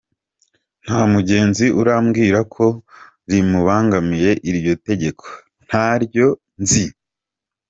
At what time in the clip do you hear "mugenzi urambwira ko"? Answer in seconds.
1.13-2.65